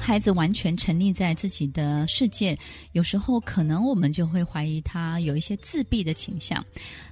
[0.00, 2.58] 孩子完全沉溺在自己的世界，
[2.92, 6.64] 有时候可能我们就会怀疑他有一些自闭的倾向。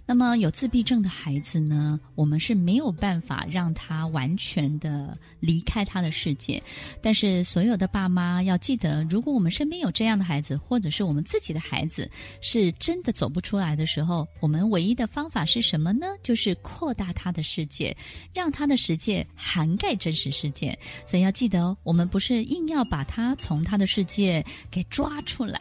[0.05, 6.61] 那么有自闭症的孩子呢，我们是没有办法让他完全的离开他的世界。
[7.03, 12.11] 但是所有的爸妈要记得，如果我们身边有这样的孩子，或者是我们自己的孩子
[12.41, 16.07] 是真的走不出来的时候，我们唯一的方法是什么呢？
[16.23, 17.95] 就是扩大他的世界，
[18.33, 20.77] 让他的世界涵盖真实世界。
[21.07, 25.59] 所以要记得哦，我们不是硬要要把他从他的世界给抓出来。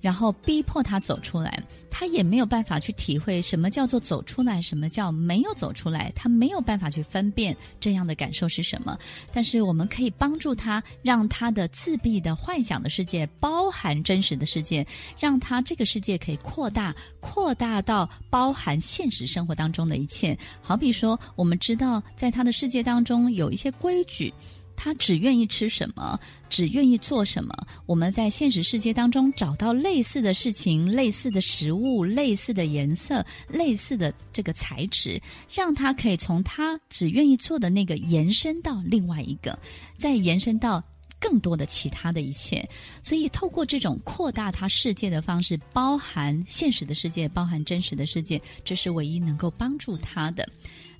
[0.00, 8.96] 然后逼迫他走出来，他也没有办法去体会什么叫做走出来，什么叫没有走出来，他没有办法去分辨这样的感受是什么。
[9.32, 14.86] 但是我们可以帮助他，让他的自闭的幻想的世界包含真实的世界，
[15.18, 20.38] 让他这个世界可以扩大，扩大到包含现实生活当中的一切。
[20.62, 24.32] 好比说，我们知道在他的世界当中有一些规矩。
[24.80, 26.16] 他只愿意吃什么，
[26.48, 27.52] 只愿意做什么。
[27.84, 35.20] 我们在现实世界当中找到类似的事情、类似的食物、类似的颜色、类似的这个材质，
[35.52, 39.58] 让他可以从他只愿意做的那个延伸到另外一个，
[39.98, 40.80] 再延伸到
[41.18, 42.66] 更多的其他的一切。
[43.02, 50.48] 所以，透过这种扩大他世界的方式，包含现实的世界，包含真实的世界，这是唯一能够帮助他的。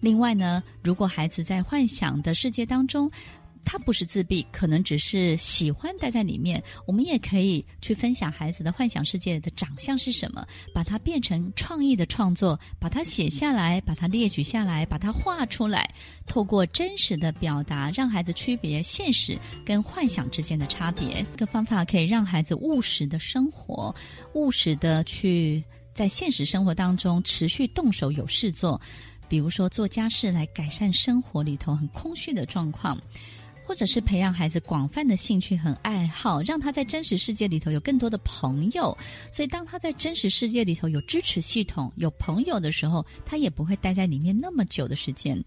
[0.00, 3.10] 另外呢，如果孩子在幻想的世界当中，
[3.70, 6.62] 他不是自闭，可能只是喜欢待在里面。
[6.86, 15.86] 我们也可以去分享孩子的幻想世界的长相是什么，把它变成创意的创作，把它写下来，把它列举下来，把它画出来。
[16.27, 21.22] 透过真实的表达，让孩子区别现实跟幻想之间的差别。
[21.32, 23.94] 这个方法可以让孩子务实的生活，
[24.32, 28.80] 务实的去在现实生活当中持续动手有事做，
[29.28, 32.98] 比如说做家事来改善生活里头很空虚的状况。
[33.69, 38.97] 或者是培养孩子广泛的兴趣和爱好，让他在真实世界里头有更多的朋友。
[39.30, 45.38] 所以，当他在真实世界里头有支持系统、有朋友的时候，他也不会待在里面那么久的时间。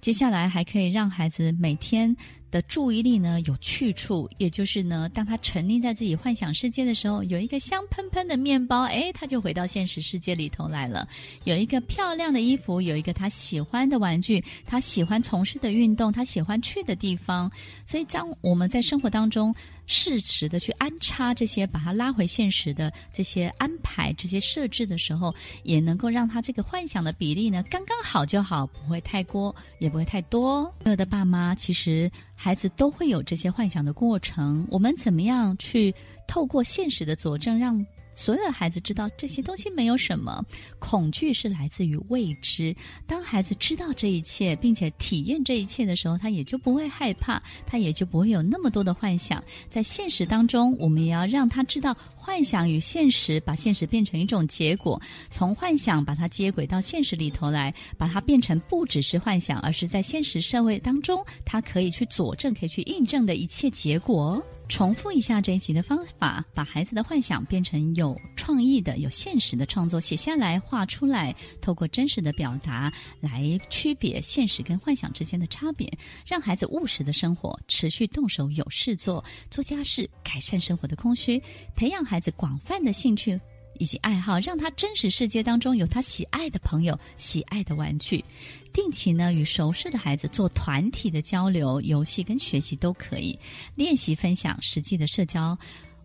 [0.00, 2.14] 接下来，还可以让孩子每天
[2.56, 11.06] 的注意力呢，有去处，也就是呢，当他沉溺在自己幻想世界的时候，有一个香喷喷的面包，诶，他就回到现实世界里头来了；
[11.44, 17.52] 有一个漂亮的衣服，有一个他喜欢的玩具，他喜欢从事的运动，他喜欢去的地方。
[17.84, 19.54] 所以，当我们在生活当中
[19.86, 30.62] 适时的去安插这些，把他拉回现实的这些安排、这些设置的时候，也能够让他这个幻想的比例呢，刚刚好就好，不会太过，也不会太多。
[30.82, 32.10] 所有的爸妈其实。
[32.46, 35.92] 孩子都会有这些幻想的过程，我们怎么样去
[36.28, 37.84] 透过现实的佐证，让
[38.16, 40.44] 所有的孩子知道这些东西没有什么，
[40.80, 42.74] 恐惧是来自于未知。
[43.06, 49.40] 当孩子知道这一切，并且体验这一切的时候，他也就不会害怕，他也就不会有那么多的幻想。
[49.68, 55.00] 在现实当中，我们也要让他知道幻想与现实，把现实变成一种结果，
[55.30, 64.42] 从幻想把它接轨到现实里头来，把它变成不只是幻想，而是在现实社会当中，他可以去佐证、可以去印证的一切结果。
[64.68, 75.90] 重复一下这一集的方法，把孩子的幻想变成有有创意的、有现实的创作，写下来、画出来，透过真实的表达来区别现实跟幻想之间的差别，
[76.24, 81.42] 让孩子务实的生活，持续动手有事做，做家事，改善生活的空虚，
[81.74, 83.38] 培养孩子广泛的兴趣。
[83.78, 88.24] 以及爱好，让他真实世界当中有他喜爱的朋友、喜爱的玩具。
[88.72, 93.38] 定期呢，与熟识的孩子做团体的交流、游戏跟学习都可以。
[93.74, 95.54] 练习分享实际的社交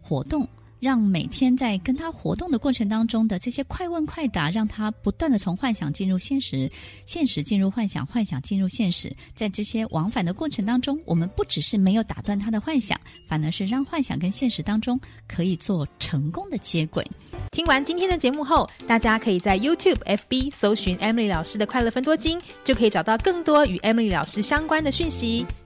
[0.01, 0.45] 活动。
[0.81, 6.69] 让每天在跟他活动的过程当中的这些快问快答，让他不断的从幻想进入现实，
[7.05, 9.13] 现实进入幻想，幻想进入现实。
[9.35, 17.05] 在这些往返的过程当中，我们不只是没有打断他的幻想，反而是让幻想跟现实当中可以做成功的接轨。
[17.51, 25.45] 听完今天的节目后，大家可以在 YouTube、FB 搜寻 Emily 老师的快乐分多金，就可以找到更多与 Emily 老师相关的讯息。